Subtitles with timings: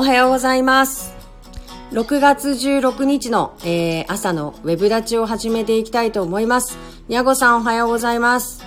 [0.00, 1.12] おはようございます。
[1.92, 6.78] 6月16日の、えー朝のウェブ立ちを始めていきたいと思います。
[7.08, 8.64] にゃごさんおはようございます。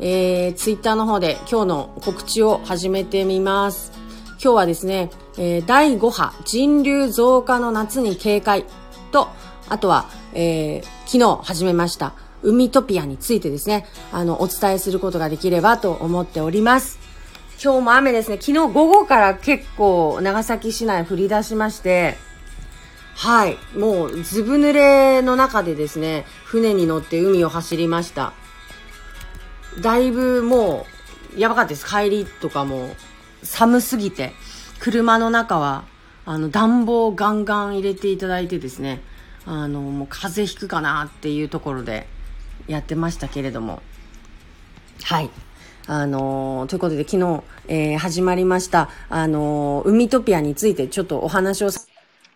[0.00, 3.92] えー、ツイッターの方で今日の告知を始めてみます。
[4.42, 8.64] 今日はですね、えー第5波人流増加の夏に警戒
[9.12, 9.28] と、
[9.68, 12.12] あとは、えー昨日始めました、
[12.42, 16.98] 海トピアについてですね、あの、お伝えすることができればと思っております。
[17.62, 18.38] 今日も雨ですね。
[18.40, 22.16] 昨日午後から結構長崎市内降り出しまして、
[23.14, 23.58] はい。
[23.76, 28.32] もうずぶ濡れの中でですね、船に乗って海を走りました。
[29.82, 30.86] だいぶも
[31.36, 31.84] う、やばかったです。
[31.86, 32.96] 帰りとかも
[33.42, 34.32] 寒すぎて、
[34.80, 35.84] 車の中は、
[36.24, 39.02] あの、暖房ガンガン入れていただいてですね、
[39.44, 42.06] あの、もう風邪ひくかなっていうところで
[42.66, 43.82] やってましたけれども、
[45.02, 45.28] はい。
[45.86, 51.80] あのーということで昨日、えー始まりました、あのー海トピアについてちょっとお話をさ、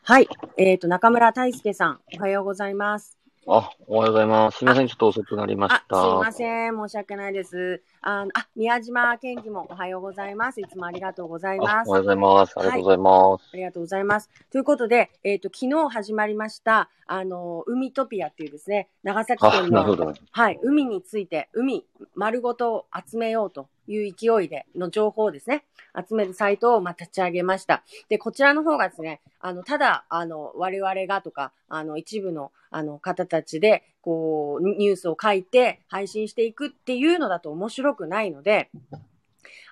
[0.02, 0.28] はい。
[0.56, 3.26] えっ、と、中村大輔さん、おはようございます。
[3.48, 4.58] あ、おはようございます。
[4.58, 5.97] すみません、ちょっと遅くなりましあ、すいた。
[6.16, 6.77] ません。
[6.77, 7.80] 申し訳ないです。
[8.00, 10.61] あの、あ、宮島健輝もおはようございます。
[10.61, 11.89] いつもありがとうございあます。
[11.89, 12.55] おはようございます。
[12.58, 13.50] ありがとうございます。
[13.52, 14.30] ありがとうございます。
[14.50, 20.14] ということで、えっ、と、昨日始まりました、あの、海トピアっていうですね、長崎あ、県の。
[20.33, 21.86] はい、海について、海
[22.17, 25.65] 丸ごと集めようという勢いでの情報をですね、
[25.97, 27.83] 集めるサイトをま立ち上げました。
[28.09, 38.70] で、こちらの方がですね、あの、ただ、あの、我々がとか、あの、一部の、あの、方たちで、こう、ニュースを書いて配信していくっていうのだと面白くないので、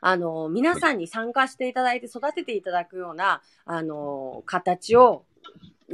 [0.01, 5.25] あの、皆さんに参加していただいて育てていただくような、あの、形を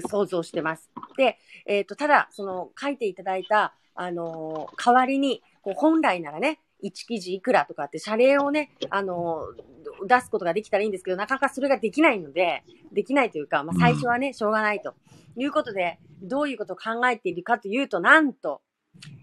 [0.09, 0.91] 想像してます。
[1.17, 9.43] で、えっ、と、ただ、その、書いていただいた、あの、代わりに、こう、本来ならね、1記事いくらとかって謝礼をね、あの、
[10.07, 14.95] 出すことができたらいいんですけど、なかなかそれができないので、できないというか、まあ、最初はね、しょうがないと
[15.37, 18.63] いうことで、どういうことを考えているかというと、なんと、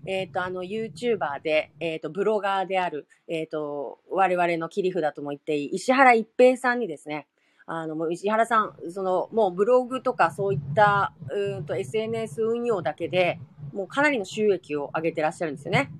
[0.05, 7.27] えっ、と、あの、YouTuber で、えっ、と、ブロガーである、えっ、と、我々の切り札とも言っていい、石原一平さんにですね、
[7.65, 13.39] あの、もう石原さん、その、もうブログとかそういった、うーんと SNS 運用だけで、
[13.73, 15.91] もうかなりの収益を上げてらっしゃるんですよね。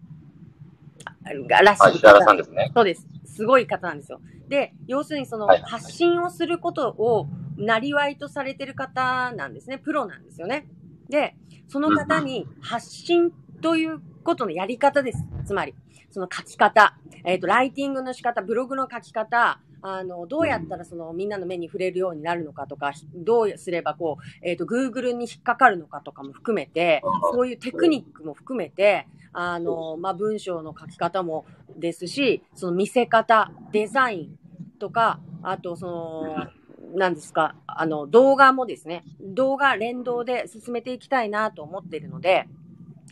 [1.30, 2.72] あらしあ、い石原さんですね。
[2.76, 3.08] そうです。
[3.26, 4.20] すごい方なんですよ。
[4.48, 7.28] で、要するにそのはい発信をすることを
[7.58, 9.78] なりわいとされてる方なんですね。
[9.78, 10.68] プロなんですよね。
[11.10, 11.36] で、
[11.68, 15.24] その方に発信ということのやり方です。
[15.46, 15.76] つまり、
[16.12, 27.02] その書き方、えっ、と、ライティングの仕方、ブログの書き方、あの、どうやったらそのみんなの目に触れるようになるのかとか、どうすればこう、えっ、と、Google に引っかかるのかとかも含めて、
[27.32, 31.46] そういうテクニックも含めて、あの、まあ、文章の書き方も
[31.78, 36.48] ですし、その見せ方、デザインとか、あとその、
[36.96, 42.48] 何ですか、あの、動画もですね、動画連動で進めていきたいなと思っているので、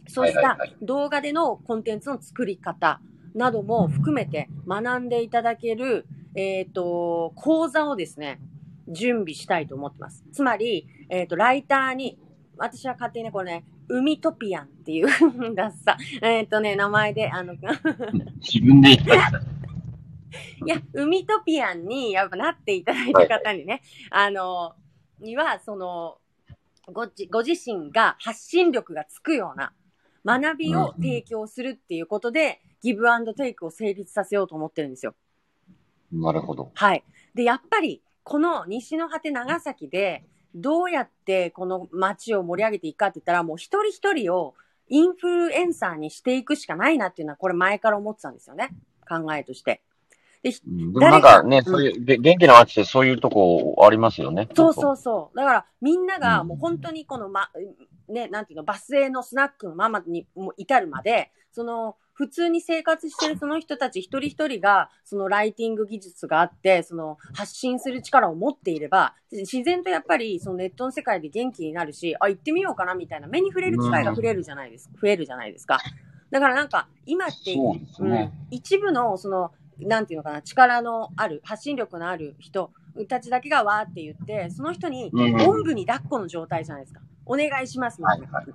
[0.08, 3.00] そうした動画でのコンテンツの作り方
[3.34, 8.40] なども含めて学んでいただける、えっ、と、講座をですね、
[8.88, 10.24] 準備したいと思ってます。
[10.32, 12.20] つまり、えっ、と、ライターに、
[12.58, 17.56] 私は勝手にね、これね、海トピアンっていう、だっさ、えっ、とね、名前で、あの、
[18.42, 19.42] 自分で言った
[20.66, 24.74] いや、海トピアンにやっぱなっていただいた方にね、あの、
[25.20, 26.18] には、その、
[26.92, 29.74] ごじご自身が発信力がつくような
[30.24, 35.16] 学びを提供するっていうことで、ギブアンドテイクを成立させようと思ってるんですよ。
[36.22, 36.72] なるほど。
[36.74, 37.04] はい。
[37.34, 40.24] で、やっぱり、この西の果て長崎で、
[40.56, 44.56] どうやってこの街を盛り上げていくかって言ったら、もう一人一人を
[44.88, 48.70] インフルエンサーにしていくしかないなっていうのは、これ前から思ってたんですよね。
[49.08, 49.82] 考えとして。
[50.44, 54.48] で、でもなんかね、そういう、げ元気な街ってそういうとこありますよね。
[54.56, 55.38] そうそうそう。
[55.38, 57.50] だから、みんながうんもう本当にこのま、
[58.08, 74.96] ね、なんていうの、バス停のスナックのママにも至るまで、その、普通に生活してるその人たち一人一人が、そのライティング技術があって、その発信する力を持っていれば、自然とやっぱりそのネットの世界で元気になるし、あ、行ってみようかなみたいな目に触れる機会が増えるじゃないですか。
[75.02, 75.80] 増えるじゃないですか。
[76.32, 82.72] だからなんか、今って、ねうん、一部のその、なんていうのかな、力のある、発信力のある人
[83.10, 87.02] たちだけがわーって言って、その人に、うんおんぶに抱っこの状態じゃないですか。
[87.26, 88.28] お願いしますみたいな。
[88.30, 88.46] はい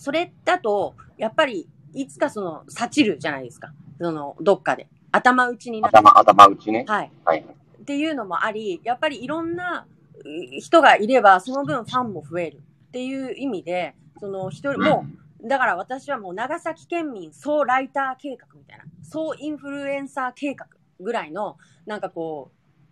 [0.00, 3.72] それだと、やっぱり、いつかその、察ちるじゃないですか。
[4.00, 4.88] その、どっかで。
[5.12, 5.98] 頭打ちになって。
[5.98, 6.84] 頭、頭打ちね。
[6.88, 7.10] はい。
[7.24, 7.40] はい。
[7.40, 9.86] っていうのもあり、やっぱりいろんな
[10.24, 15.06] う人がいれば、その分ファンも増えるっていう意味で、その一人、も
[15.42, 20.66] う、だから私はもう長崎県民総ライター計画みたいな、総インフルエンサー計画
[21.00, 21.56] ぐらいの、
[21.86, 22.50] なんかこ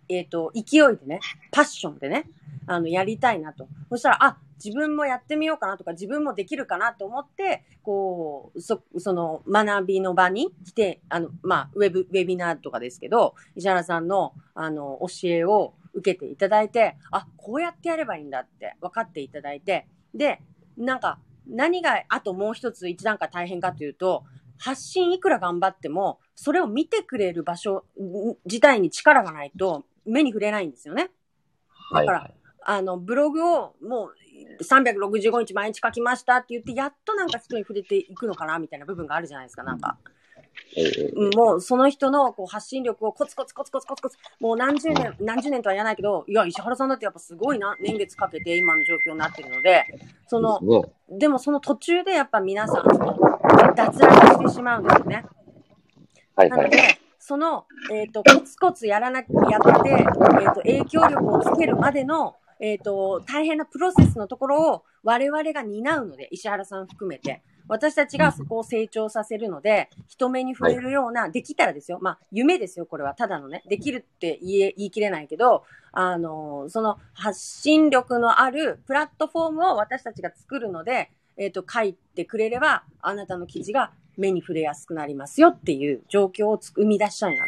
[0.09, 1.21] えっ、と、勢いでね、
[1.53, 2.25] パッションでね、
[2.67, 3.69] あの、やりたいなと。
[3.91, 20.41] そしたら、あ、自分もやってみようかなとか、自分もできるかなと思って、こう、そ、その、学びの場に来て、あの、まあ、ウェブ、ウェビナーとかですけど、石原さんの、あの、教えを受けていただいて、あ、こうやってやればいいんだって分かっていただいて、で、
[20.77, 24.25] なんか、何が、あともう一つ一段階大変かというと、
[24.59, 31.11] 発信いくら頑張っても、それを見てくれる場所ん自体に力がないと目に触れないんですよね。
[31.91, 32.07] はい。
[32.07, 32.31] だから
[32.71, 34.15] あの、ブログをもう
[34.61, 39.97] 365日毎日書きましたって言って、やっとなんか人に触れていくのかなみたいな部分があるじゃないですか、なんか。
[41.35, 49.85] もうその人のこう発信力をコツコツコツコツコツコツ、もう何十年、何十年とは言わないけど、いや、石原さんだってやっぱすごいな、年月かけて今の状況になってるので、
[50.27, 52.85] その、ね、でもその途中でやっぱ皆さん、
[53.75, 55.25] 脱落してしまうんですよね。
[56.37, 56.61] はいはい。
[56.61, 60.05] なので、その、えっ、と、コツコツやらな、やって、えっ、
[60.55, 67.43] と、影響力をつけるまでの、えっ、と、大変なプロセスのところを我々が担うので、石原さん含めて。
[67.69, 71.99] 私たちがそこを成長させるので、人目に触れるような、できたらですよ。
[72.01, 73.15] まあ、夢ですよ、これは。
[73.15, 73.63] ただのね。
[73.69, 87.45] できるって言え、言い切れないけど、あの、その発信力のあるプラットフォームを私たちが作るので、えっ、と、書いてくれれば、あなたの記事が目に触れやすくなりますよっていう状況をつ生み出したいな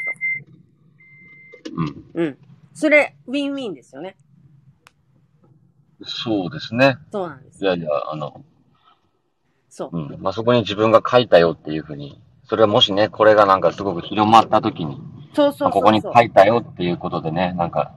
[1.76, 1.94] うん。
[1.94, 2.00] と。
[2.14, 2.38] うん。
[2.74, 4.16] それ、ウィンウィンですよね。
[6.05, 6.99] そうですね。
[7.12, 7.67] そうなんですい。
[7.67, 8.44] やいや、あの、
[9.69, 9.97] そう。
[9.97, 10.17] うん。
[10.20, 14.97] まあ、そこに自分が書いたよっていうふうに、それはもしね、これがなんかすごく広まった時に、
[15.35, 15.69] そうそうそうそう。
[15.69, 17.93] まあここに書いたよっていうことでね、なんか、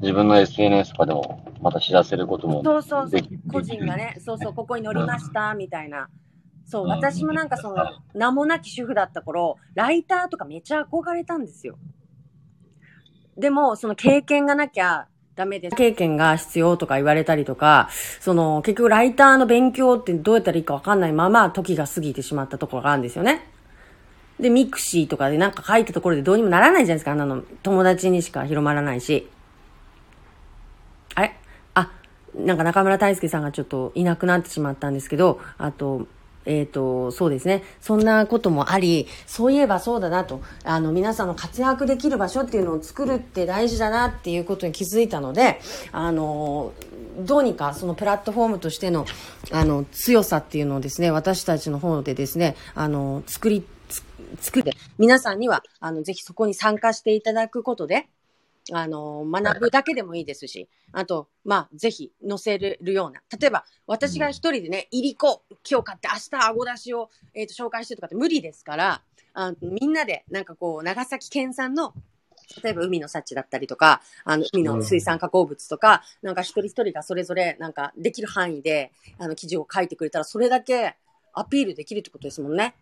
[0.00, 3.22] 自分の SNS とかでもまた知らせることもそうそうそう。
[3.50, 6.08] 個人がね、そうそう、ここに乗りました、みたいな。
[6.66, 7.76] そう、うん私もなんかその、
[8.14, 11.78] 名もなき主婦だった頃、ライターとかめっちゃ憧れたんですよ。
[13.38, 15.76] でも、その経験がなきゃダメです。
[15.76, 17.90] 経験が必要とか言われたりとか、
[18.20, 23.46] その、結局ライターの勉強ってどうやったらいいかわかんないまま時が過ぎてしまったところがあるんですよね。
[24.40, 27.12] で、 mixi とかでなんか書いたところでどうにもならないじゃないですか。
[27.12, 29.28] あの友達にしか広まらないし。
[31.14, 31.36] あれ？
[31.74, 31.90] あ、
[32.34, 36.06] なんか中村大輔さんがちょっといなくなってしまったんですけど、あと、
[36.46, 37.62] えっ、と、そうですね。
[37.80, 45.60] そんなこともあり、そういえばそうだなと、あの、皆さんの活躍できる場所っていうのを作るって大事だなっていうことに気づいたので、
[45.92, 46.72] あの、
[47.18, 49.06] どうにかそのプラットフォームとしての、
[49.50, 53.66] あの、強さっていうのをですね、私たちの方でですね、あの、作り、
[54.40, 58.08] 作って、皆さんには、あの、ぜひそこに参加していただくことで、
[58.72, 63.20] あの、学ぶだけでもいいですし、あと、まあ、ぜひ載せれるような。
[63.38, 69.02] 例えば、私が一人でね、いりこ、今日買って明日あごだしを、えーと紹介してとかって無理ですから、
[69.34, 71.94] あみんなで、なんかこう、長崎県産の、
[72.62, 80.96] 例えば海の幸だったりとか、あの、海の水産加工物とか、なんか一人一人がそれぞれ、なんかできる範囲で、あの、記事を書いてくれたら、それだけ
[81.32, 82.74] アピールできるってことですもんね。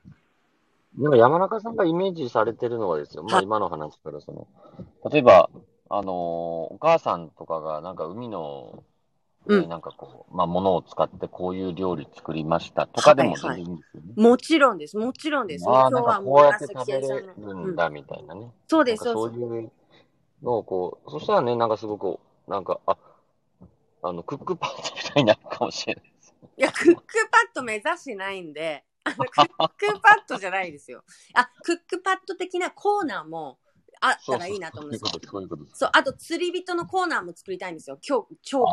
[0.97, 3.25] なんか山中さんがイメージされてるのはですよ。
[3.25, 4.47] まあはい今の話からその、
[5.11, 5.51] 例えば、
[5.97, 6.15] あのー
[6.75, 8.83] お母さんとかがなんか海の、
[9.47, 14.29] ねうんなんかこう、まあ物を使ってこういう料理作りましたとかでもはいはい全然いいんですよね。
[14.29, 14.97] もちろんです。
[14.97, 15.69] もちろんです。
[15.69, 18.51] ああ、今日はもうなんかこうやって長食べれるんだみたいなね。
[18.67, 19.41] そうです、そうです。
[19.41, 19.73] そういう
[20.43, 22.97] のをこう、そしたらね、なんかすごく、なんか、あ、
[24.03, 26.35] あの、クックパッドみたいになるかもしれないです。
[26.57, 27.03] いや、クックパッ
[27.55, 29.47] ド目指してないんで、あの、クッ
[29.77, 31.05] クパッドじゃないですよ。
[31.35, 33.59] あ、クックパッド的なコーナーも
[34.07, 35.09] あったらいいなと思うんですよ。
[35.73, 37.99] そうあと釣り人のコーナーも作りたいんですよ。
[38.07, 38.73] 今日、今日。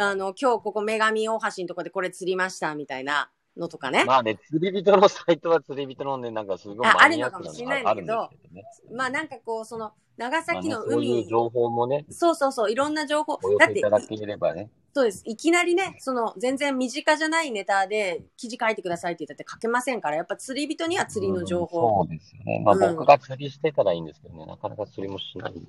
[0.00, 4.04] あの、今日ここ女神大橋のとこでこれ釣りましたみたいなのとかね。
[4.04, 14.70] まあね、釣り人のサイトは釣り人のね、なんかすごいあるのかもしれないんだけどけどねまあなんかこう、その、長まあ崎のねそういう海、情報もね、そうそうそう、いろんな情報だってせいた、だければね。
[14.94, 15.22] そうです。
[15.26, 22.02] いきなりね、その、全然身近じゃないネタで記事書いてくださいって言ったって書けませんから、やっぱ釣り人には釣りの情報。
[22.02, 22.62] うんそうですよね。
[22.64, 25.66] まあうん僕が釣りしてたらいいんですけどね、なかなか釣りもしないん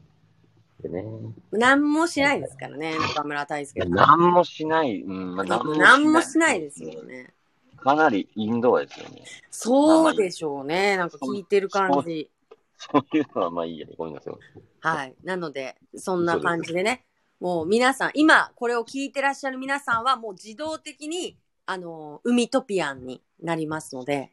[0.81, 1.03] でね。
[1.51, 3.85] 何もしないですからね、中村大輔。
[3.85, 5.01] 何もしない。
[5.01, 5.89] うん、まあ何もしない。
[5.89, 7.33] 何もしないですよね。
[7.85, 9.23] かなりインドアですよね。
[9.51, 10.97] そうでしょうね。
[10.97, 12.31] なんか聞いてる感じ。
[12.79, 13.93] そういうのはまあいいやね。
[13.95, 14.33] ごめんなさい。
[14.79, 15.13] はい。
[15.23, 17.05] なので、そんな感じでね。
[17.39, 21.37] もう皆さん、今これを聞いてらっしゃる皆さんはもう自動的に、
[21.67, 24.31] あの、海トピアンになりますので、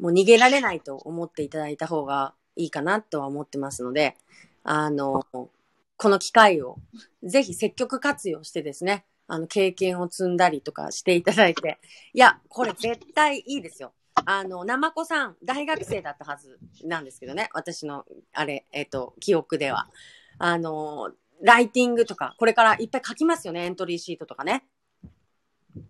[0.00, 4.16] もう逃げられないと思っていただいた方がいいかなとは思ってますので、
[4.64, 6.78] あの、この機会を
[7.22, 11.78] ぜひ積極活用してですね、あの、経験を積んだりとかしていただいて、
[12.12, 13.92] いや、これ絶対いいですよ。
[14.26, 19.88] あの、なまこさん、大学生だったはずなんですけどね、私の、あれ、えっ、と、記憶では。
[20.38, 24.64] あの、ライティングとか、これからいっぱい書きますよね、エントリーシートとかね。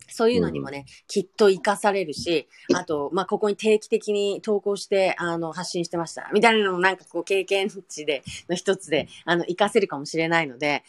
[0.09, 6.31] そういうのにもね、きっと活かされるし、あと、まあ、ここに定期的に投稿して、あの、発信してました。
[6.33, 10.83] みたいなのもなんかこう、経験値で、の一つで、あの、活かせるかもしれないので、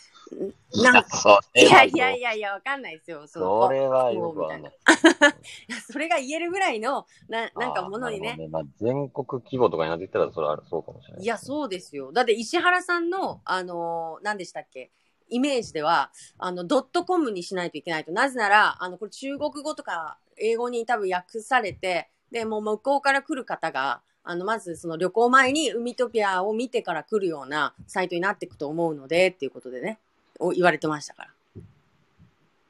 [0.76, 3.28] んなんか、そういやいやいやいや、わかんないですよ。
[3.28, 4.74] それはよくわかんない。
[5.92, 8.38] それが言えるぐらいの、な、なんかものにねあー。
[8.38, 11.24] なるほどまあ、全国規模とかになってきたら、それはそうかもしれない。
[11.24, 12.12] いや、そうですよ。
[12.12, 14.92] だって石原さんの、あのー何でしたっけ？
[15.32, 18.12] イメージでは、あの、ドットコムにしないといけないと。
[18.12, 30.00] なぜなら、あの、これ中国語とか英語に多分訳されて、で、もう向こうから来る方が、あの、まずその旅行前に海トピアを見てから来るようなサイトになっていくと思うので、っていうことでね、
[30.40, 31.30] お言われてましたから。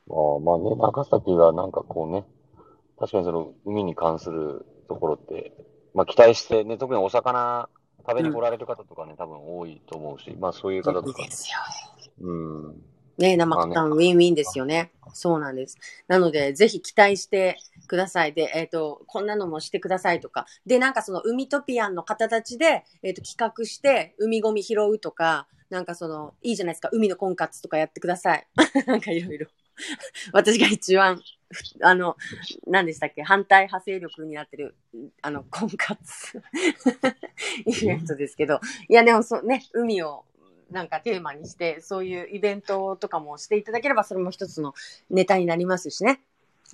[0.10, 2.25] あーまあね、長崎がなんかこうね、
[3.00, 5.53] 確かにその海に関するところって、
[5.94, 7.70] まあ期待してね、特にお魚
[8.08, 11.58] 食べに来られる方とかね、多分多いと思うし、まあそういう方とかいいで、すよ。
[12.22, 12.84] うん。
[13.18, 14.92] ね、生クタンウィンウィンですよね。
[15.13, 15.78] そうなんです。
[16.08, 18.34] なので、ぜひ期待してください。
[18.34, 20.46] で、えっ、と、こんなのもしてくださいとか。
[20.66, 26.90] で、なんかその、海トピアンの方たちで、えっ、と、企画して、海ゴミ拾うとか、なんかその、いいじゃないですか。
[26.92, 28.48] 海の婚活とかやってください。
[28.88, 29.48] なんかいろいろ。
[30.34, 31.22] 私が一番、
[31.82, 32.18] あの、
[32.68, 33.24] 何でしたっけ？
[33.24, 34.75] 反対派勢力になってる、
[35.22, 36.42] あの、婚活
[37.66, 38.60] イベントですけど。
[38.88, 40.25] いや、でもそうね、海を
[40.72, 44.74] なんかテーマにして、そういうイベントとかもしていただければ、それも一つの
[45.10, 46.22] ネタになりますしね。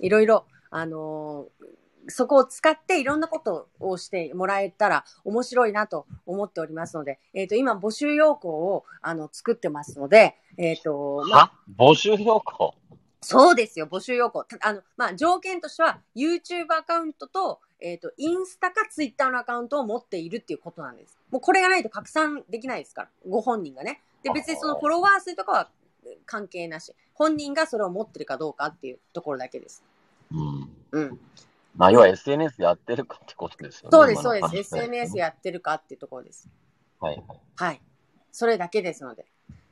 [0.00, 1.78] いろいろ、あのー
[2.08, 11.52] そこを使っていろんなことをしてもらえたら面白いなと思っておりますので、えっ、と、今募集要項を、あの、作ってますので、えっ、と、まあ、は？
[11.78, 12.74] 募集要項？
[13.20, 14.44] そうですよ、募集要項。
[14.44, 21.18] たあの、まあ、条件としては、YouTube アカウントと、えっ、と、インスタか Twitter のアカウントを持っているっていうことなんです。
[21.30, 24.02] もうこれがないと拡散できないですから、ご本人がね。
[24.22, 25.70] で、別にそのフォロワー数とかは
[26.26, 26.94] 関係なし。
[27.14, 29.82] 本人がそれを持ってるかどうかっていうところだけです。
[30.32, 30.70] うん。
[30.92, 31.20] うん。
[31.76, 33.88] まあ、要は SNS やってるかってことですよね。
[33.92, 34.74] そうです、そうです。
[34.74, 36.48] SNS やってるかっていうところです。
[37.00, 37.40] はいはい。
[37.54, 37.80] はい。
[38.32, 39.26] それだけですので。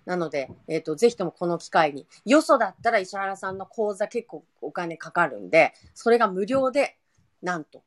[0.04, 6.96] なので、えっ、と、ぜひともこの機会に、よそだったら石原さんの講座結構お金かかるんで、それが無料で、
[7.42, 7.82] なんと、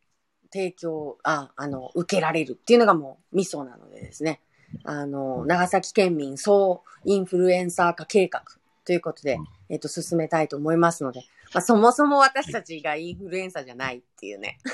[0.51, 4.41] 提供、あ、あの、受けられるっていうのがもう、ミソなのでですね。
[4.83, 8.43] あの、長崎県民総インフルエンサー化計画
[8.85, 11.21] ということでうん、えっ、と、進めたいと思いますので、
[11.53, 14.57] まあ、そもそも私たちがインフルエンサーじゃないっていうね。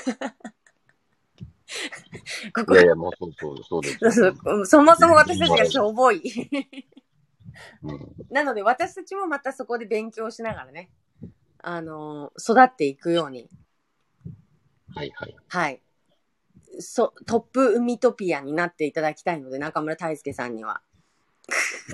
[2.54, 4.32] ここいやいや、もうそうそう、そうです
[4.70, 6.22] そもそも私たちがしょぼい。
[7.82, 8.14] うん。
[8.30, 10.90] なので私たちもまたそこで勉強しながらね、
[11.58, 13.48] あのー育っていくように、
[14.96, 15.36] はいはい。
[15.48, 15.82] はい。
[16.80, 20.80] そ、トップ海トピアになっていただきたいので、中村大輔さんには。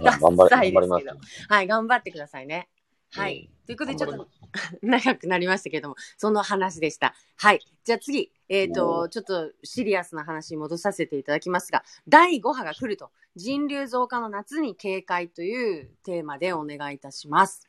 [0.02, 1.54] まあ頑張りますですけど。
[1.54, 2.68] はい、頑張ってくださいね。
[3.10, 3.50] はい。
[3.66, 4.28] ということで、ちょっと
[4.82, 7.14] 長くなりましたけども、その話でした。
[7.36, 7.60] はい。
[7.84, 17.66] じゃあ次、えっ、と、ちょっとシリアスな話に戻させていただきますが、第5波が来ると、人流増加の夏に警戒というテーマでお願いいたします。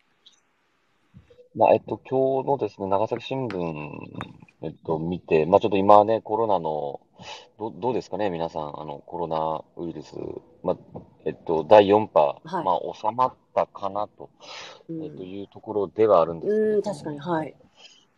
[1.56, 3.92] まあ、えっと、今日のですね、長崎新聞、
[4.64, 7.02] えっと、見て、まあ、ちょっと今ね、コロナの、
[7.60, 10.16] ど、どうですかね、皆さん、あの、コロナウイルス、
[10.64, 10.78] まあ、
[11.26, 12.64] えっと、第4波、はい。
[12.64, 14.30] まあ、収まったかなと、
[14.88, 15.04] うん。
[15.04, 17.56] えっと、いうところではあるんですけれうん、確かに、はい。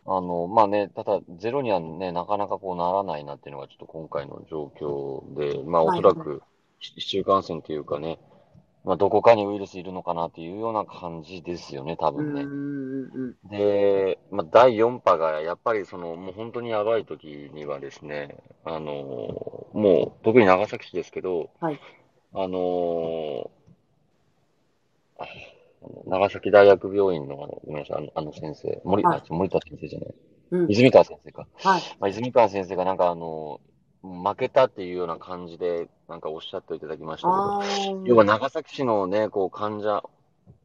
[0.06, 5.98] あの、まあね、ただ、ゼロにはね、なかなかこうならないなっていうのがちょっと今回の状況で、まあ、おはい。
[5.98, 6.42] そらく、
[6.78, 8.20] 市市中感染というかね、
[8.86, 12.42] まあ、どこかにウイルスいるのかなっていうような感じですよね、多うん、分ね。
[12.42, 13.48] うん、うん。
[13.50, 18.92] で、まあ、第4波がやっぱりその、もう本当にやばい時にはですね、あの
[19.72, 21.80] もう、特に長崎市ですけど、はい
[22.32, 23.50] あの
[25.18, 30.14] ああの長崎大学病院の、あの、ごめんなさい、あの、あの先生、森、はいあ森田先生じゃない、
[30.50, 31.48] うん、泉川先生か。
[31.56, 31.82] はい。
[31.98, 33.60] まあ、泉川先生がなんかあの、
[34.06, 40.02] 負けたっていうような感じで、なんかおっしゃっていただきましたけど、要は長崎市のね、こう患者、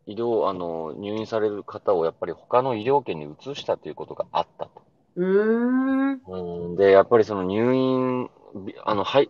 [0.06, 4.82] 医療、あの、入院される方をやっぱり他の医療圏に移したということがあったと。
[5.16, 6.22] うーん。
[6.28, 8.30] うん、で、やっぱりその入院、
[8.66, 9.30] びあの、はい、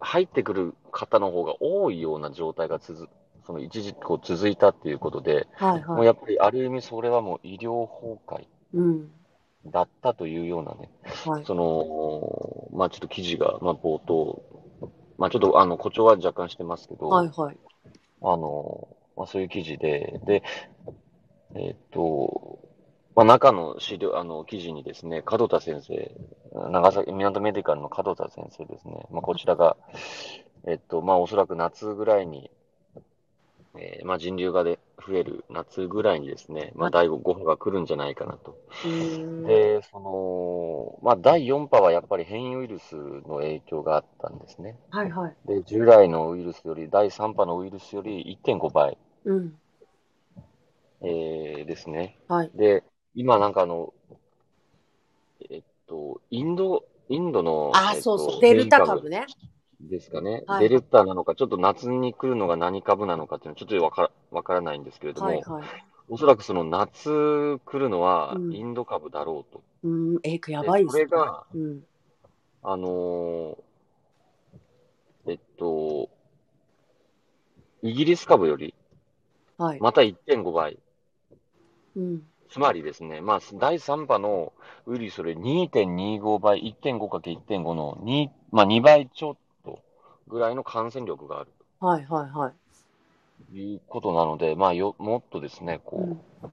[0.00, 3.08] 入ってくる方の方が多いような状態が続、
[3.46, 5.84] その一時こう続いたっていうことで、はい、はい。
[5.84, 9.10] もうやっぱりある意味それはもう医療崩壊うん。
[9.66, 10.90] だったというようなね、
[11.24, 11.44] はい。
[11.44, 14.42] その、まあちょっと記事が、まあ冒頭、
[15.18, 17.56] まあちょっとあの誇張は若干してますけど、はい、はい。
[18.22, 20.42] あの、まあ、そういう記事で、で、
[21.56, 22.58] えっと、
[23.14, 26.12] まあ、中の資料、あの、記事にですね、門田先生、
[26.70, 29.76] 長崎、港メディカルの門田先生ですね、まあ、こちらが、
[30.66, 32.50] えっと、まあ、おそらく夏ぐらいに、
[33.80, 38.58] えーまあ、人流がで増える夏ぐらいにですね、まあ、はい第5波が来るんじゃないかなと。
[39.46, 44.76] で、その、まあ、第4波はやっぱり変異ウイルスの影響があったんですね。
[44.90, 45.36] はいはい。
[45.46, 49.54] で、従来のウイルスより、第3波のウイルスより1.5倍、うん。
[51.02, 52.16] えーですね。
[52.26, 52.50] はい。
[52.54, 52.82] で、
[53.14, 53.92] 今なんかあの、
[55.50, 58.40] えっと、インド、インドの、あ、えっとそうそう。
[58.40, 59.26] デルタ株ね。
[59.80, 60.42] ですかね。
[60.46, 65.64] はいデルタなのか、ちょっと夏に来るのが何株なのかっていうのはちょっとわからわからないんですけれども、はいはい。
[66.08, 69.62] おそらくその夏来るのはうんインド株だろうと。
[69.84, 70.92] うーん、え、やでばいっすね。
[70.92, 71.84] それが、うん。
[72.62, 73.58] あのー
[75.26, 76.08] えっと、
[77.82, 78.74] イギリス株より
[79.58, 79.80] はい。
[79.80, 80.78] また1.5倍。
[81.96, 82.22] うん。
[82.50, 84.54] つまりですね、まあ、第3波の
[84.86, 89.47] ウイルスより2.25倍、1.5×1.5 の2、まあ、2倍ちょっと
[90.28, 92.52] ぐらいの感染力があるはいはいはい。
[93.50, 95.96] ということなので、まあ、よ、もっとですね、こ
[96.42, 96.52] う、うん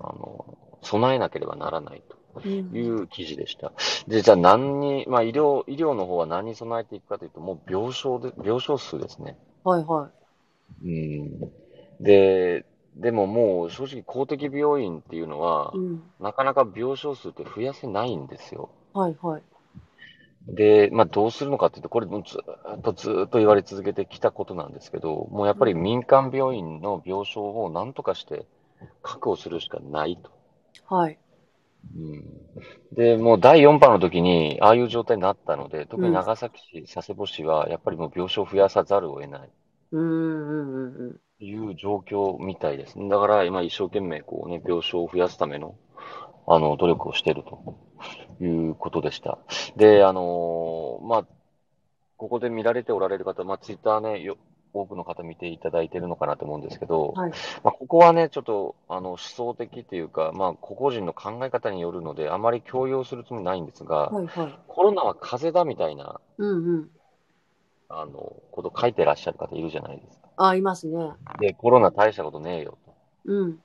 [0.00, 3.72] あの、備えなければならないとうんいう記事でした。
[4.08, 9.36] で、じゃあ何に、まあ、医療、医療の方は何に備えていくかというと、もう病床で、病床数ですね。
[9.62, 10.10] はいは
[10.82, 11.40] うん。
[12.00, 12.64] で、
[12.96, 15.78] でももう正直公的病院っていうのは、い。
[15.78, 16.02] うん。
[16.20, 18.70] なかなか病床数って増やせないんですよ。
[18.94, 19.42] はいはい。
[20.46, 28.46] で、まあ、どうするのかっていうと、これずーっとずーっと言われ続けてきたことなんですけど、もうやっぱり民間病院の病床を何とかして
[29.02, 30.30] 確保するしかないと。
[30.86, 31.18] はい。
[31.96, 32.24] うん、
[32.92, 39.50] で、もう第4波の時に、ああいう状態になったので、特に長崎市、佐世保市は、やっぱりもう病床を増やさざるを得ない。
[39.92, 41.20] うんうんうんうん。
[41.44, 42.96] いう状況みたいです。
[43.08, 45.74] だから今一生懸命こうね、病床を増やすための、
[46.52, 47.78] あの、努力をしていると
[48.40, 49.38] いうことでした。
[49.76, 51.24] で、あのーまあ、
[52.16, 54.36] ここで見られておられる方、まあ、ツイッターね、よ
[54.72, 57.30] 多くの方見ていただいているのかなと思うんですけど、はい。
[57.62, 64.58] まあ、ここはね、ちょっと、あの、思想的というか、まあ、個々人の考え方によるので、あまり強要するつもりないんですが、はいはい。
[64.66, 66.90] コロナは風邪だみたいな、うんうん。
[67.88, 70.28] あの、こと書いてらっしゃる方いるじゃないですか。
[70.36, 71.12] あ、いますね。
[71.38, 72.94] で、コロナ大したことねえよと。
[73.24, 73.58] うん。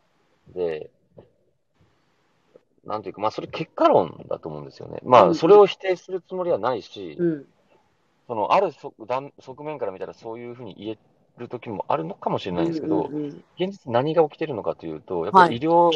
[0.53, 0.91] で、
[2.85, 4.99] なんていうか、まあ、それ結果論だと思うんですよね。
[5.03, 7.45] まあ、うんそれを否定するつもりはないし、うん。
[8.27, 10.97] その、ある側面から見たらそういうふうに言え
[11.37, 15.91] る時もあるのかもしれないんですけど、うんうんうん現実何が起きてるのかというと、やっぱり医療、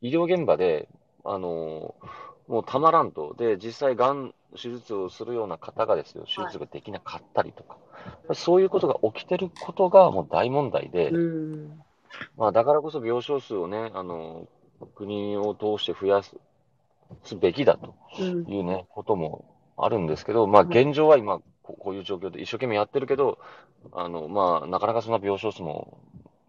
[0.00, 0.88] 医療現場で、
[1.24, 1.94] あの
[2.48, 3.34] もうたまらんと。
[3.38, 7.78] で、実際、がん手術をするような方がですよ、手術ができなかったりとか、
[8.34, 11.82] そういうことが起きてることがもう大問題で、うん。
[12.36, 14.46] まあ、だからこそ病床数をね、あの、
[14.94, 16.36] 国を通して増やす
[17.24, 18.44] すべきだとうん。
[18.52, 19.44] いうね、ことも
[19.76, 23.38] あるんですけど、まあ、はい現状は今、ここういう状況で一生懸命やってるけど、
[23.92, 25.98] あの、まあ、なかなかそんな病床数も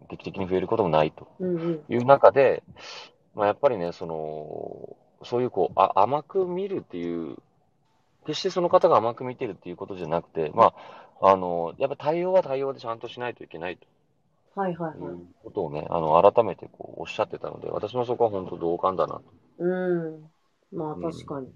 [0.08, 1.84] 劇的に増えることもないとうんうん。
[1.88, 2.62] いう中で、
[3.34, 7.36] まあ、やっぱりね、その、そういうこう、あ、甘く見るっていう、
[8.26, 10.74] 決してその方が甘く見てるっていうことじゃなくて、ま
[11.20, 13.86] あ、あの、やっぱ対応は対応でちゃんとしないといけないと。
[14.56, 15.12] はいはいはい。
[15.12, 19.22] いうことをね、あの、改めてこうおっしゃってたので、私もそこは本当同感だなと。
[19.58, 20.30] うん。
[20.72, 21.48] まあうん確かに。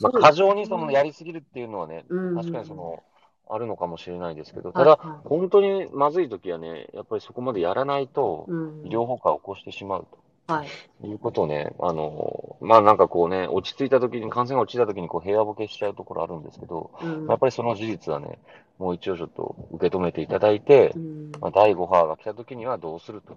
[0.00, 3.02] まあ、過剰にそのやりすぎるっていうのはね、うん確かにその、
[3.48, 8.86] あるのかもしれないですけど、はいただ、はい本当にまずい時はね、やっぱりそこまでやらないと、うん。
[8.86, 10.06] 医療崩壊を起こしてしまう
[10.46, 10.74] はい。
[11.00, 17.26] ということをね、あの、まあなんかこうね、落ち着いた時に、感染が落ちた時にこう平和ボケしちゃうところあるんですけど、うん。
[17.28, 18.38] やっぱりその事実はね、
[18.78, 21.32] もう一応ちょっと受け止めていただいてう、ん。
[21.40, 23.36] まあ、第5波が来た時にはどうすると。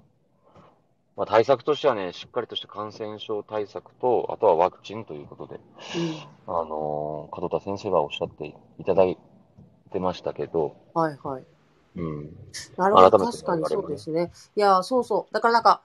[1.15, 5.59] まあ、対策としてはね、しっかりとした感染症対策と、あとはワクチンということで、
[6.47, 9.17] あのー門田先生がおっしゃっていただい
[9.91, 11.01] てましたけど、うん。
[11.01, 11.45] はいはい。
[11.95, 12.31] うん。
[12.77, 13.11] なるほど。
[13.11, 14.31] 改めて確かにそうですね。
[14.55, 15.33] いや、そうそう。
[15.33, 15.81] だからなんか、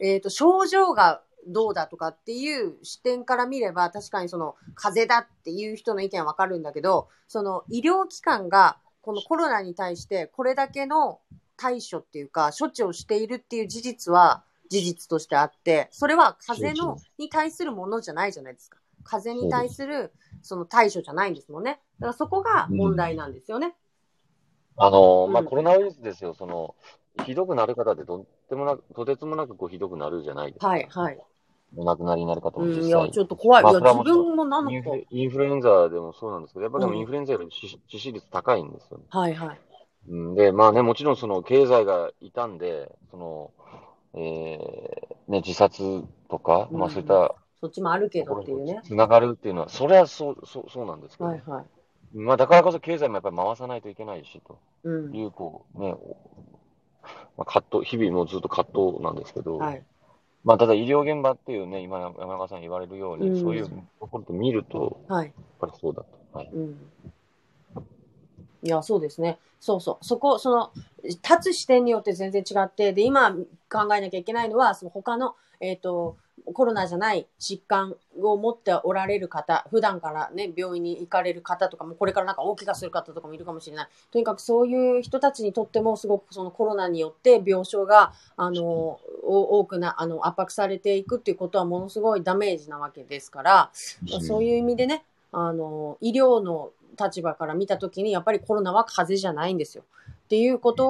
[0.00, 11.20] えっ、と、症状がどうだとかっていう視点から見れば、確かにその、風邪だっていう人の意見はわかるんだけど、その、医療機関が、このコロナに対して、これだけの
[11.56, 18.78] 対処っていうか、処置をしているっていう事実は、事実としてあって、それは風邪のに対するものじゃないじゃないですか。
[19.04, 21.80] 風邪に対する、その対処じゃないんですもんね。
[22.00, 23.74] だからそこが問題なんですよね。
[24.76, 26.74] あのーまあ、うんコロナウイルスですよ、その、
[27.24, 30.68] ひどくなる方ってとってもなく、とてつもなくこうひどくなるじゃないですか。
[30.68, 31.18] はい、はい。
[31.76, 33.10] お亡くなりになる方もうん、いや、実際。
[33.10, 33.62] ちょっと怖い。
[33.62, 39.04] まあいや、自分もなんかインフルインフルエンザでもそうなんですけど、やっぱりでもうんインフルエンザより致致死率高いんですよね。
[39.10, 39.60] はいはい。
[40.08, 43.50] うんで、まあね、もちろんその経済が傷んで、その、
[44.14, 48.82] えー、ね、自殺とか、うんまあそういったそっちもあるけどっていうねに。
[48.82, 51.64] つながるっていうのは、それはそう、そう、そうなんですけど、はいはい。
[52.16, 55.16] まあだからこそ経済もやっぱり回さないといけないし、とうん。
[55.16, 55.96] いう、こう、ね、
[57.36, 59.82] まあ、葛藤、日々もうずっと葛藤なんですけど、はい。
[60.44, 65.26] まあ、ただ医療現場っていうね、今山中さん言われるように、うんそういうところで見ると、はい。
[65.26, 66.38] やっぱりそうだと。
[66.38, 66.50] はい。
[66.52, 66.76] うん。
[68.62, 69.38] いや、そうですね。
[69.60, 70.04] そうそう。
[70.04, 76.16] そこ、その、立つ視点によって全然違って、で、今考えなきゃいけないのは、その他の、えっ、と、
[76.52, 83.88] コロナじゃない疾患を持っておられる方、普段からね、病院に行かれる方とかも、これからなんか大怪我する方とかもいるかもしれない。
[84.10, 93.70] とにかくそういう人たちにとっても、すごくそのコロナによって病床が、あの、お多くな、あの、圧迫されていくっていうことはものすごいダメージなわけですから、
[94.20, 99.84] そういう意味でね、あの、医療の立場から見たときに、やっぱりコロナは風邪じゃないんですよ。
[100.34, 100.88] っていうこと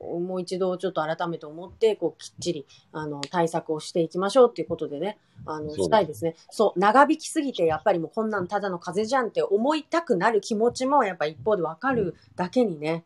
[0.00, 6.34] を、もう一度ちょっと改めて思って、こう、きっちり、あの、対策をしていきましょうっていうことでね、あの、したいですね。
[6.48, 13.04] そう、長引きすぎて、やっぱりもうこんなんただの風邪じゃんって思いたくなる気持ちも、やっぱ一方でわかるだけにね、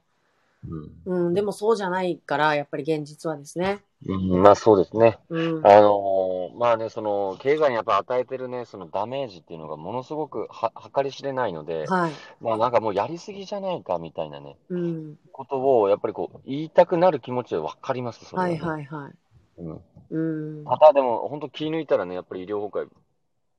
[1.06, 3.82] うんうん、でもそうじゃないから、やっぱり現実はですね。
[4.06, 5.18] うん、まあそうですね。
[5.28, 5.66] うん。
[5.66, 12.12] あのーまあね、その、経済にやっぱ与えてるね、そのダメージっていうのがものすごくは計り知れないので、はい。
[12.40, 15.18] まあなんかもうやりすぎじゃないかみたいなね、うん。
[15.32, 19.12] ことをやっぱりこう、言いたくなる気持ちはわかります、それはねはいはいはい。
[19.58, 19.80] うん。
[20.10, 20.64] うん。
[20.64, 22.88] ただでも、本当気抜いたらね、やっぱり医療崩壊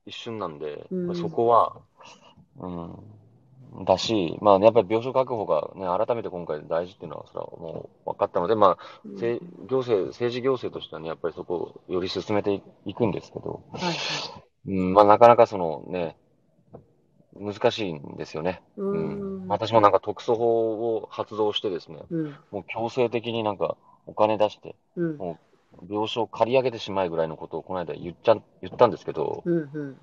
[0.06, 1.78] 一瞬なんで、うんそこは、
[2.58, 2.96] うん、
[3.86, 13.97] だし、まあやっぱり病床確保がね、改めて今回大事っていうのは、それはもう分かったので、まあ、せ行政、政治行政としてはね、やっぱりそこをより進めていくんですけど、はいはい。
[14.67, 16.17] うん、まあなかなかそのね、
[17.34, 18.62] 難しいんですよね。
[18.77, 19.47] ううんん。
[19.47, 22.36] 私もなんか特措法を発動してですね、うん。
[22.51, 25.17] もう強制的になんかお金出して、うん。
[25.17, 25.39] も
[25.81, 29.53] う病床借り上げてしまいぐらいのことをこの間言っちゃん、言ったんですけど、うん。
[29.53, 29.97] うん。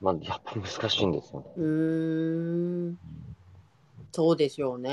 [0.00, 1.46] まあやっぱり難しいんですよね。
[1.56, 2.98] うーん。
[4.12, 4.92] そうでしょうね。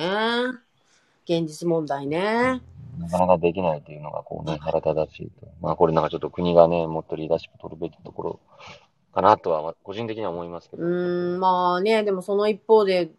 [1.26, 2.62] 現実問題ね。
[3.00, 5.48] なかなかできないっていうのがこうね、腹立たしいと。
[5.62, 8.40] まあこれなんかちょっと国がね、もっとリーダーシップ取るべきところ
[9.16, 10.86] かなとは、まあ個人的には思いますけうど。
[10.86, 13.10] ーん、まあね、でもその一方で、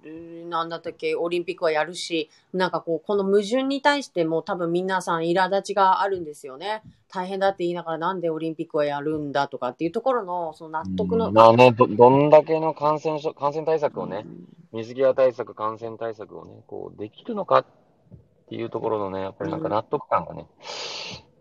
[0.48, 6.82] なんだったっけ、オリンピックはやるし、なんかこう、この矛盾に対しても多分皆さん苛立ちがあるんですよね。
[7.08, 11.28] 大変だって言いながらなんでオリンピックはやるんだとかっていうところの、その納得の。
[11.28, 14.26] うんまあね、ど、どんだけの感染症、感染対策をね、
[14.72, 17.64] 水際対策、感染対策をね、こう、できるのかっ
[18.50, 20.46] ていうところのね、やっぱりなんか納得感がね、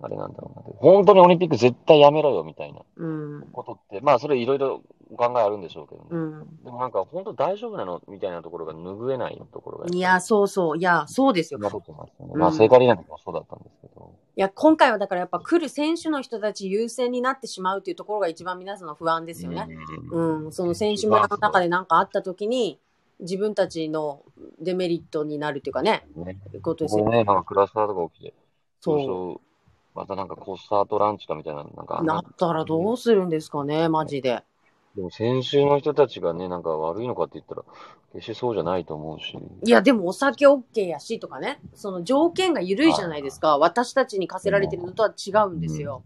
[0.06, 0.64] あれなんだろうな。
[0.78, 3.48] 本当にオリンピック絶対やめろよみたいなうん。
[3.52, 6.08] ことって、まあそれいろいろお考えあるんでしょうけどね。
[6.12, 6.64] うん。
[6.64, 9.88] でもなんか本当大丈夫なのみたいなところが拭えないところが。
[9.92, 10.78] いや、そうそう。
[10.78, 11.60] いや、そうですよ。
[11.60, 11.70] ま
[12.48, 14.14] あ聖火リレーの時もそうだったんですけど。
[14.38, 19.68] いや、今回はだからやっぱ来る選手の人たち優先になってしまうっていうところが一番皆さんの不安ですよね。
[20.12, 22.80] うん、その選手村の中で何かあった時に、
[23.20, 24.24] 自分たちの
[24.60, 26.38] デメリットになるっていうかね、ね。
[26.62, 27.06] ことですよ。
[27.06, 28.34] これね、なんかクラスターとか起きて、
[28.82, 29.42] そそう
[29.96, 34.44] またなんかコスタートランチかみたいな、なんかななったらどうするんですかね、マジで。
[34.96, 37.64] でも先週の人たちがね、なんか悪いのかって言ったら、
[38.14, 39.38] 決してそうじゃないと思うし。
[39.64, 43.58] いや、でもお酒 OK やしとかね、その条件が緩いじゃないですか。
[43.58, 46.04] 私たちに課せられてるのとは違うんですよ。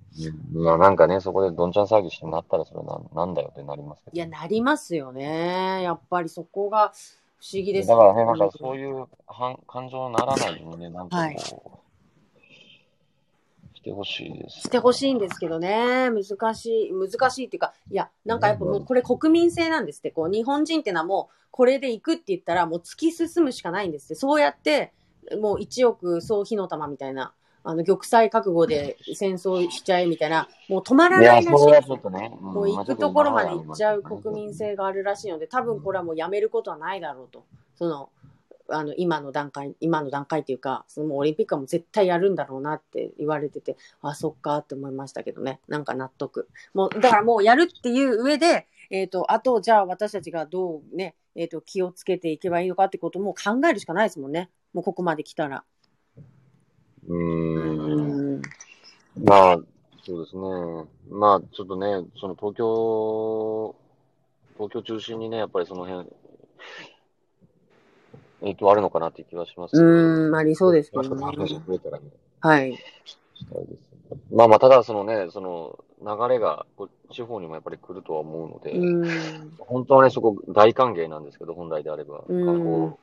[0.53, 0.63] うん。
[0.63, 4.15] まあなんかね、そこでどんちゃん騒ぎしてなったらそれななんだよってなりますけど。
[4.15, 5.83] いや、なりますよね。
[5.83, 6.91] やっぱりそこが
[7.39, 11.88] 不思議ですだからね、なんかそういうはん感情にならないようにね、なんかはいこう、
[13.89, 14.59] してほしいです。
[14.61, 16.09] してほしいんですけどね。
[16.09, 20.11] 難しい、難しいっていうか、いや、なんかやっぱもうこれ国民性なんですって。
[20.11, 24.15] こう、日本人ってのはもう、これで行くって言ったらもう突き進むしかないんですって。
[24.15, 24.93] そうやって、
[25.39, 37.43] もう1億総火の玉みたいな、あの、玉砕覚悟で戦争しちゃえみたいな、もう止まらないらしいそれはちょっとね、もう行くところまで行っちゃう国民性があるらしいので、多分これはもうやめることはないだろうと。
[37.75, 38.09] その、
[38.71, 45.59] あの、今の段階、今の段階っていうか、そのオリンピックはもう絶対やるんだろうなって言われてて、あ、そっかって思いましたけどね。
[45.67, 46.47] なんか納得。
[46.73, 54.49] もう、だからもうやるっていう上で、えっ、と、あと、じゃあ私たちがどうね、えっ、と、気をつけていけばいいのかってことも考えるしかないですもんね。
[54.73, 55.63] もうここまで来たら。
[57.07, 57.17] う。
[57.17, 58.41] ん。
[59.23, 59.59] まあ、
[60.05, 60.41] そうですね。
[61.09, 63.75] まあ、ちょっとね、その東京、
[64.55, 66.09] 東京中心にね、やっぱりその辺、
[68.41, 69.83] 影響あるのかなって気はしますけど。
[69.83, 71.09] うん、ありそうですけどね。
[71.09, 72.05] 増えたらね、
[72.39, 72.73] はい。
[73.03, 73.89] したいです。
[74.31, 79.53] まあまあ、ただそのね、その流れがこう地方にもやっぱり来るとは思うので、うん。
[79.59, 82.97] 本当はね、そこ大歓迎なんですけど、本来であれば、うん観光、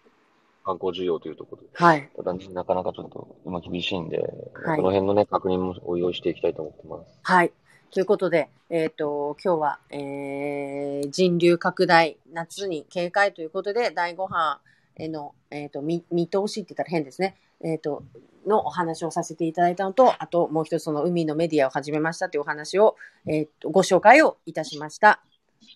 [0.65, 1.69] 観光需要というところで。
[1.75, 2.11] はい。
[2.17, 7.19] ただ、なかなかちょっと今厳しいんで、はいこの辺のね、確認もお用意していきたいと思ってます。
[7.23, 7.53] はい。
[7.93, 14.67] ということで、えっ、と、今日は、えー、人流拡大、夏に警戒ということで、第5波へ
[15.09, 17.37] の、えっ、と、見、見通しって言ったら変ですね。
[17.63, 18.03] えっ、と、
[18.47, 25.21] のお話をさせていただいたのと、あともう一つその海のメディアを始めましたというお話を、えっ、と、ご紹介をいたしました。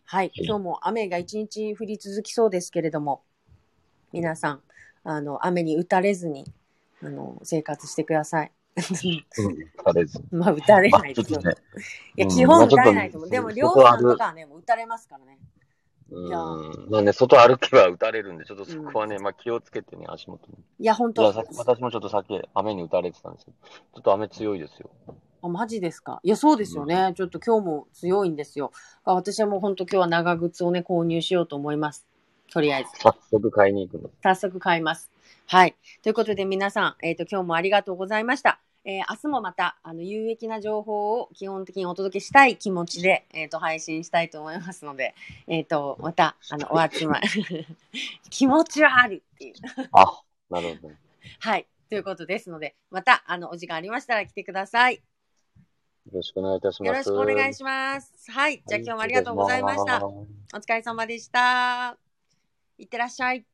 [0.04, 0.32] はい。
[0.34, 3.22] 今日も雨が一日降り続きそうですけれども、
[4.12, 4.60] 皆さん、
[5.04, 6.44] あの、雨に打たれずに、
[7.02, 8.52] あの、生活してください。
[8.76, 9.70] うん。
[9.84, 10.22] されず。
[10.30, 11.40] まあ、打たれまあないですよ。
[11.40, 11.52] ね。
[12.16, 13.30] いや、うん基本打たれないと思う。
[13.30, 15.38] でも、りょう外歩さんとかはね、もう打たれますからね。
[16.12, 16.86] いやうん。
[16.90, 20.54] まあね、外歩けば打たれるんで、ちょっとそこはね、まあ気をつけてね、足元に。
[20.78, 24.90] いや、本いや、当さ私もちょっとさっき雨に打たれてたんですけど、ちょっと雨強いですよ。
[25.42, 26.20] あ、マジですか？
[26.22, 27.12] いや、そうですよね。
[27.16, 28.72] ちょっと今日も強いんですよ。
[29.04, 32.06] あ私はもう本当今日は長靴をね、購入しようと思います。
[32.52, 32.90] とりあえず。
[32.98, 34.10] 早速買いに行くの。
[34.22, 35.10] 早速買います。
[35.46, 35.76] はい。
[36.02, 38.60] ということで皆さん、えっ、と、今日もありがとうございました。
[38.84, 45.14] えー明日もまた、あの、有益な情報を基本的にお届けしたい気持ちで、えっ、と、配信したいと思いますので、
[45.46, 47.66] えっ、と、また、あの、お集まり、
[48.30, 49.54] 気持ちはあるっていう。
[49.92, 50.96] あ、なるほどね。
[51.40, 51.66] はい。
[51.90, 54.94] ということですので、また、あの、お時間ありましたら来てください。
[54.94, 55.02] よ
[56.14, 56.88] ろしくお願いいたします。
[56.88, 58.30] よろしくお願いします。
[58.32, 58.62] はい。
[58.66, 60.00] じゃあ今日もありがとうございました。
[60.00, 61.98] はお疲れ様でした。
[62.78, 63.49] いってらっしゃい。